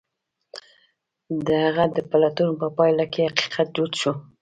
د 1.47 1.49
هغه 1.65 1.85
د 1.95 1.97
پلټنو 2.09 2.53
په 2.61 2.67
پايله 2.77 3.05
کې 3.13 3.21
حقيقت 3.27 3.67
جوت 3.75 3.93
شو. 4.01 4.11